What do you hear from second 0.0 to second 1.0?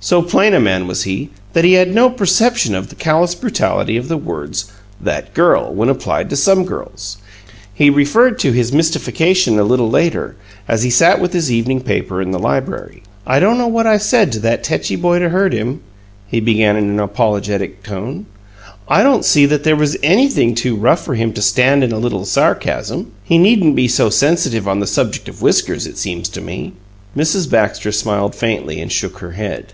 So plain a man